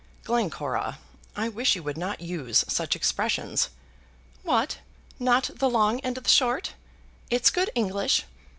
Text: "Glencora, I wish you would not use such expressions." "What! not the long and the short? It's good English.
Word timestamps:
"Glencora, 0.23 0.97
I 1.35 1.47
wish 1.47 1.75
you 1.75 1.83
would 1.83 1.95
not 1.95 2.21
use 2.21 2.65
such 2.67 2.95
expressions." 2.95 3.69
"What! 4.41 4.79
not 5.19 5.51
the 5.53 5.69
long 5.69 5.99
and 5.99 6.15
the 6.15 6.27
short? 6.27 6.73
It's 7.29 7.51
good 7.51 7.69
English. 7.75 8.23